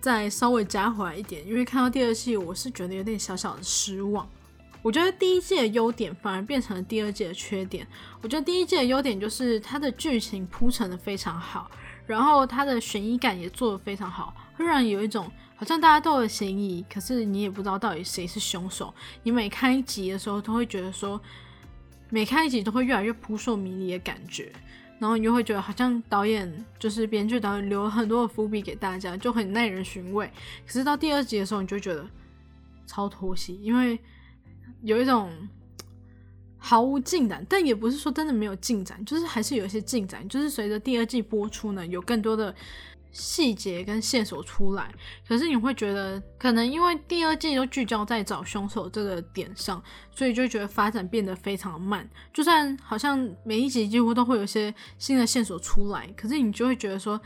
[0.00, 4.28] 再稍微加回来一点，因为看到第二季，我是觉得有点小小的失望。
[4.82, 7.84] 我觉得第一季的优点反而变成了第二季的缺点。
[8.22, 11.68] 我觉得第一季的优点就是它的剧情铺陈的非常好，
[12.06, 18.94] 然后它的悬疑感也做的非常好，会让人有一种好像大家都有嫌疑，可是你也不知道到底谁是凶手。
[19.24, 21.20] 你每看一集的时候，都会觉得说，
[22.10, 24.52] 每看一集都会越来越扑朔迷离的感觉。
[24.98, 30.30] 然后你就会觉得好像导演就是编剧导演留了很多的伏笔给大家，就很耐人寻味。
[30.66, 32.08] 可是到第二集的时候，你就觉得
[32.86, 33.98] 超拖戏，因为
[34.82, 35.30] 有一种
[36.56, 40.26] 毫无进展，但也不是说真的没有进展，就是还是有一些进展。
[40.28, 42.54] 就是随着第二季播出呢，有更多的
[43.16, 44.92] 细节跟线索出来。
[45.26, 52.08] 可是你会觉得，可能因为第二季都聚焦在找凶手这个点上，所以就觉得发展变得非常慢。
[52.32, 57.18] 就算好像每一集几乎都会有一些新的线索出来，可是你就会觉得说，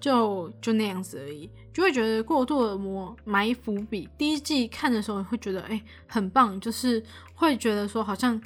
[0.00, 4.08] 就就那样子而已，就会觉得过度的磨埋伏笔。
[4.16, 7.02] 第一季看的时候会觉得，哎，很棒，就是
[7.34, 8.40] 会觉得说好像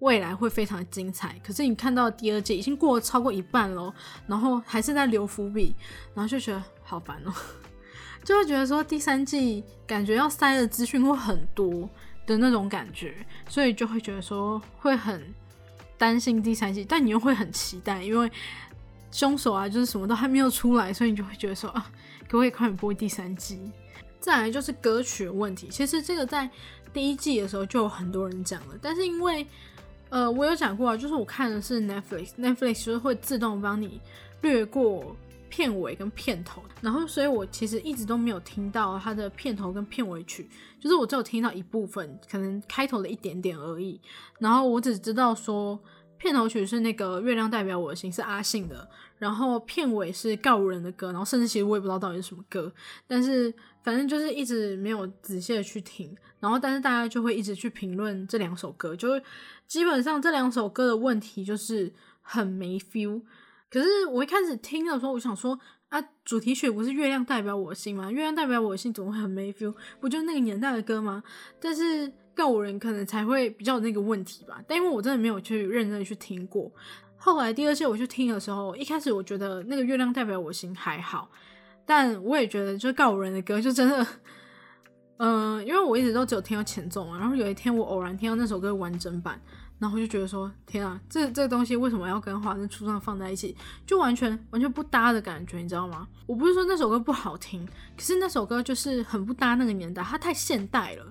[0.00, 1.38] 未来会非常的精彩。
[1.44, 3.92] 可是你看到第二季已经过了超过一半喽，
[4.26, 5.74] 然后还是在留伏笔，
[6.14, 7.32] 然后就觉得好烦哦。
[8.24, 11.88] 就会觉得说第三季感觉要塞的资讯会很多
[12.26, 13.14] 的那种感觉，
[13.48, 15.32] 所以就会觉得说会很
[15.96, 18.30] 担心第三季，但你又会很期待，因为
[19.12, 21.90] 凶手啊就是什么都还没有出来，所以你就会觉得说啊，
[22.24, 23.60] 可不可以快点播第三季？
[24.18, 26.50] 再来就是歌曲的问题，其实这个在
[26.92, 29.46] 第一季的时候就有很多人讲了，但是因为
[30.08, 34.00] 呃我有讲过啊，就是我看的是 Netflix，Netflix 就是会自动帮你
[34.42, 35.16] 略过。
[35.48, 43.98] 片尾跟片头，然后所以我其实一直都没有听到它的片头跟片尾曲，就是我只有听到一部分，可能开头的一点点而已。
[44.40, 45.78] 然后我只知道说
[46.18, 48.86] 片头曲是那个月亮代表我的心是阿信的，
[49.18, 52.70] 然后片尾是告五人的歌，然后甚至其实我也不知道到底是什么歌，
[53.06, 53.54] 但是
[53.86, 56.12] 反正就是一直没有仔细的去听。
[56.40, 59.22] 然后但是大家就会一直去评论这两首歌，就是
[59.68, 63.22] 基本上这两首歌的问题就是很没 feel。
[63.70, 65.56] 可是我一开始听的时候，我想说
[65.88, 68.10] 啊，主题曲不是月亮代表我心吗？
[68.10, 69.72] 月亮代表我心怎么会很没 feel？
[70.00, 71.22] 不就那个年代的歌吗？
[71.60, 74.60] 但是告五人可能才会比较有那个问题吧。
[74.68, 76.70] 但因为我真的没有去认真的去听过，
[77.16, 81.30] 后来第二季我去听的时候，一开始我觉得那个月亮代表我心还好，
[81.86, 84.06] 但我也觉得就是告五人的歌就真的，
[85.18, 89.40] 嗯，因为我一直都只有听到前奏嘛，然后有一天我偶然听到那首歌完整版。
[89.78, 93.54] 然后就觉得说，天啊，这这个东西为什么要跟《华灯初上》放在一起？
[93.86, 96.08] 就完全完全不搭的感觉，你知道吗？
[96.24, 97.62] 我不是说那首歌不好听，
[97.94, 101.04] 可是那首歌就是很不搭那个年代，它太现代了，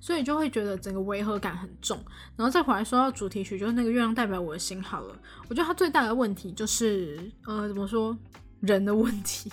[0.00, 1.98] 所以就会觉得整个违和感很重。
[2.36, 5.16] 然后再回来说到主题曲，就是那个《月亮代表我的心》好了，
[5.48, 8.14] 我觉得它最大的问题就是，呃，怎么说
[8.60, 9.50] 人的问题？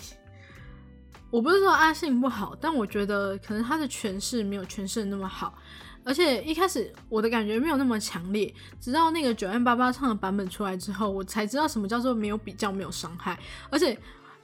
[1.30, 5.54] 我不是说阿信不好，但我觉得可能他的诠释没有诠释的那么好。
[6.04, 13.38] 而且一开始我的感觉没有那么强烈，直到那个九 N 八八唱的版本出来之后，我才知道什么叫做没有比较没有伤害。
[13.70, 13.98] 而且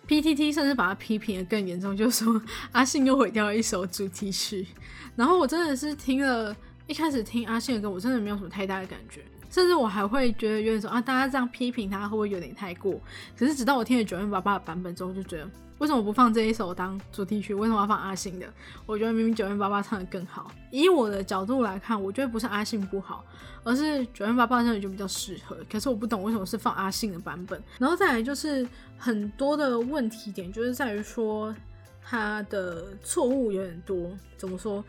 [0.06, 2.42] P T T 甚至把他批评的更严重，就是说
[2.74, 4.68] 阿信又毁掉了一首主题曲。
[5.16, 6.54] 然后我真的是听了
[6.86, 13.00] 一开始听阿信的歌，我真的没有什么太大的感觉，甚至我还会觉得有点说啊，大家这样批评他会不会有点太过？
[13.38, 15.48] 可是直到我听了九 N 八八的版本之后，就觉得。
[15.80, 17.54] 为什么不放这一首当主题曲？
[17.54, 18.48] 为什么要放阿信的？
[18.86, 20.50] 我觉得明明九零八八唱的更好。
[20.72, 23.26] 以我的角度来看，我觉得不是阿信不好，
[23.64, 25.58] 而是九零八八真的就比较适合。
[25.70, 27.62] 可是我不懂为什么是放阿信的版本。
[27.80, 28.66] 然后再来就是
[28.98, 31.54] 很多的问题点，就是在于说
[32.02, 34.10] 他的错误有点多。
[34.38, 34.82] 怎么说？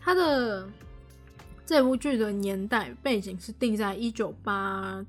[0.00, 0.66] 他的
[1.66, 5.04] 这部剧的年代背景是定在一九八，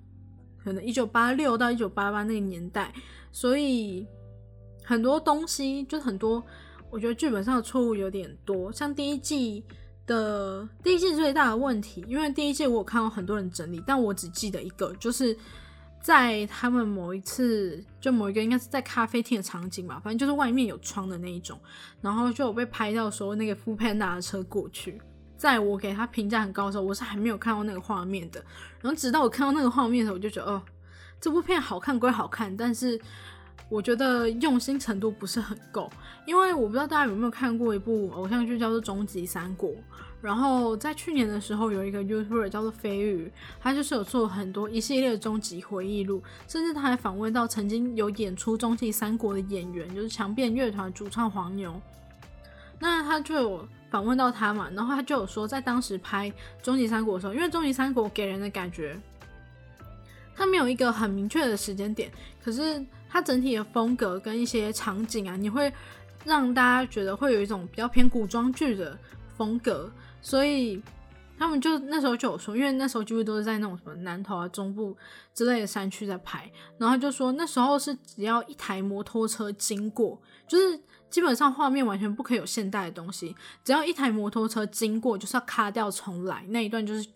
[0.63, 2.93] 可能一九八六到一九八八那个年代，
[3.31, 4.05] 所以。
[4.85, 6.43] 很多东西就是很多，
[6.89, 8.69] 我觉得剧本上的错误有点多。
[8.69, 9.63] 像第一季
[10.05, 15.33] 的第一季最大的问题，因为第一季我有看到很多人整理，但我只记得一个，就是
[16.01, 21.57] 在他们某一次，就某一个应该是在咖啡厅的场景吧，反正就是外面有窗的那一种，
[22.01, 24.99] 然后就有被拍到说那个富潘达的车过去。
[25.37, 28.43] 在我给他评价很高的时候，我是还没有看到那个画面的。
[28.81, 30.61] 然后直到我看到那个画面的时候，我就觉得哦，
[31.19, 32.99] 这部片好看归好看，但是。
[33.69, 35.89] 我觉得用心程度不是很够，
[36.27, 39.69] 因为我不知道大家有没有看过一部偶像剧叫做《终极三国》，
[40.21, 51.81] 然后在去年的时候有一个 YouTuber 叫做飞宇，他就是有做很多一系列的终极回忆录，甚至他还访问到曾经有演出《终极三国》的演员，就是强变乐团主唱黄牛，
[52.79, 56.27] 那他就有访问到他嘛，然后他就有说在当时拍
[56.63, 58.97] 《终极三国》的时候，因为《终极三国》给人的感觉，
[60.35, 62.11] 他没有一个很明确的时间点，
[62.43, 62.83] 可是。
[63.15, 65.71] 它整体的风格跟一些场景啊，你会
[66.25, 68.97] 让大家觉得会有一种比较偏古装剧的
[69.37, 69.87] 风格，
[70.19, 70.81] 所以
[71.37, 74.95] 他们就那时候就有说，因为那时候几乎都是在那种什么南头啊、中部
[75.33, 87.07] 之类的山区在拍，然后就说那时候是只要一台摩托车经过，就是基本上画面完全不可以有现代的东西，只要一台摩托车经过就是要卡掉重来，那一段就是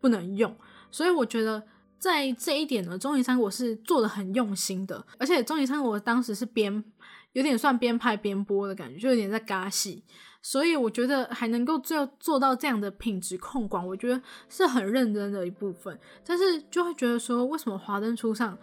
[0.00, 0.56] 不能用，
[0.90, 1.62] 所以我觉得。
[1.98, 6.84] 在这一点呢，终极三国是做的很用心的，而且终极三国当时是边
[7.32, 10.04] 有点算边拍边播的感觉，就有点在尬戏，
[10.48, 15.98] 所以我觉得还能够做做到这样的品质控管，我觉得是很认真的一部分。
[16.24, 18.56] 但是就会觉得说，为什么华灯初上，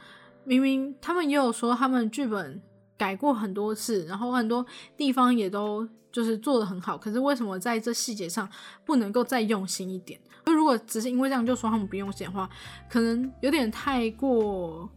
[0.45, 2.61] 明明他们也有说他们剧本
[2.97, 4.65] 改过很多次，然后很多
[4.95, 8.49] 地方也都就是做的很好，可是为什么在这细节上
[8.86, 10.17] 不能够再用心一点？
[10.45, 12.49] 就如果只是因为这样就说他们不用心的话，
[12.89, 14.89] 可能有点太过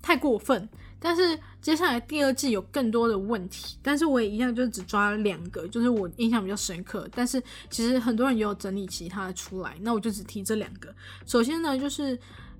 [0.00, 0.66] 太过分。
[1.00, 7.08] 但是接下来第二季有更多的问题，但是我也一样就只抓了两个，就是我印象比较深刻。
[7.12, 10.94] 但是其实很多人也有整理其他的出来，那我就只提这两个。
[11.26, 12.16] 首先呢，就是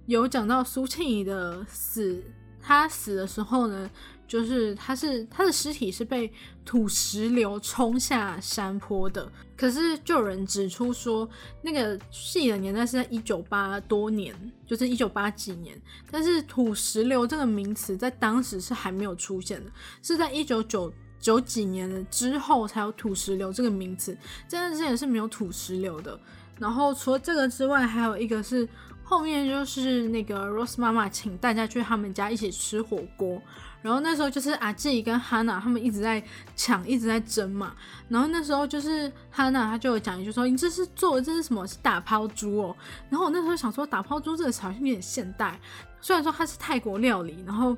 [0.06, 2.20] 有讲到苏庆怡的死，
[2.60, 3.88] 她死的时候呢。
[4.30, 6.32] 就是他是他的尸体是被
[6.64, 11.28] 土石流冲下山坡的，可是就有人指出说，
[11.62, 14.32] 那个戏的年代是在一九八多年，
[14.64, 15.76] 就是一九八几年，
[16.12, 24.16] 但是土石流这个名词在当时是还没有出现的，是在一九九九几年之后才有土石流这个名词，
[24.46, 26.16] 在那之前是没有土石流的。
[26.60, 28.68] 然后除了这个之外，还有一个是
[29.10, 33.42] 后面就是那个 Rose 妈妈请大家去他们家一起吃火锅。
[33.82, 36.22] 然后那时候就是阿纪跟 Hanna 他们一直在
[36.54, 37.74] 抢，一直在争嘛。
[38.08, 41.66] 然后那时候就是 Hanna 她就有讲一句说：“你这是做的这是什么？
[41.66, 42.76] 是打抛猪哦。”
[43.10, 45.58] 然后我那时候想说，打抛猪这个词好像有点现代，
[46.00, 47.76] 虽然说它是泰国料理，然后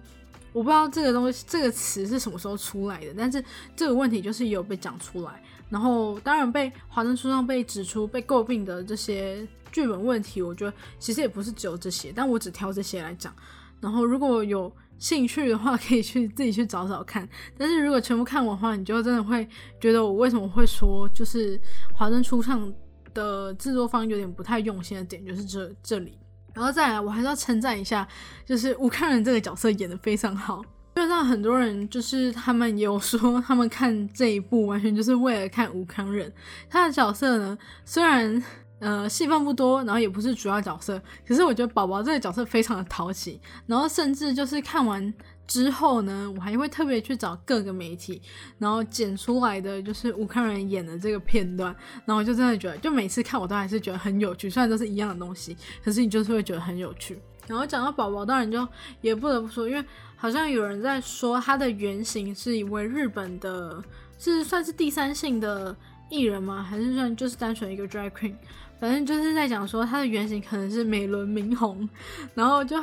[0.53, 3.43] 我不知道这个东西这个词是什么时候出来的，但是
[3.75, 5.43] 这个问题就是有被讲出来。
[5.71, 13.35] 然后当然被华灯初上被指出被诟病的这些剧本问题，我觉得其实也不是只有这些，但我只挑这些来讲。
[13.81, 14.73] 然后如果有。
[14.99, 17.29] 兴趣的话， 可以去自己去找找看。
[17.59, 19.45] 但是如果全部看完的话，你就真的会
[19.81, 21.61] 觉得我为什么会说，就是
[21.93, 22.73] 华灯初上
[23.13, 26.17] 的制作方有点不太用心的点，就是这这里。
[26.55, 28.07] 然后再来，我还是要称赞一下，
[28.47, 30.63] 就是吴康仁这个角色演的非常好。
[30.95, 36.33] 就像很多人，就是他们也有说，他们看这一部完全就是为了看吴康仁。
[36.71, 38.41] 他的角色呢，虽然。
[38.83, 45.15] 呃，戏份不多，然后也不是主要角色，可是我觉得宝宝这个角色非常的讨喜，然后甚至就是看完
[45.47, 48.21] 之后呢，我还会特别去找各个媒体，
[48.59, 51.73] 然后剪出来的就是吴康仁演的这个片段，
[52.05, 57.17] 然后我就真的觉得，就每次看我都还是觉得很有趣，虽然都是一样的东西，可是你就是会觉得很有趣。
[57.47, 58.67] 然后讲到宝宝，当然就
[59.01, 59.85] 也不得不说，因为
[60.17, 63.81] 好像有人在说他的原型是一位日本的，
[64.19, 65.77] 是算是第三性的
[66.09, 66.63] 艺人吗？
[66.63, 68.35] 还是算就是单纯一个 drag queen？
[68.83, 71.89] 反正就是在讲说，它的原型可能是美轮明宏，
[72.35, 72.77] 然后就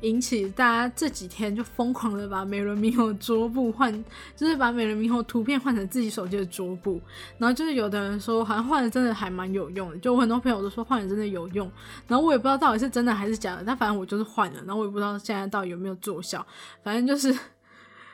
[0.00, 3.92] 引起大家这几天就疯狂的把美轮明宏桌布换，
[4.34, 6.98] 就是把美轮明宏图片换成自己手机的桌布，
[7.36, 11.70] 然后就是有的人说好像换的真的还蛮有用的，就我很多朋友都说换的真的有用，
[12.08, 16.42] 然后我也不知道到底是真的还是假的，但反正我就是换了，然后我也不知道现在到底有没有奏效，
[16.82, 17.38] 反正就是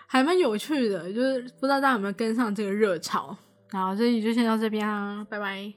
[0.09, 3.37] 还蛮有趣的，就是不知道大家有没有跟上这个热潮，
[3.71, 5.73] 然后这里就先到这边啦，拜拜。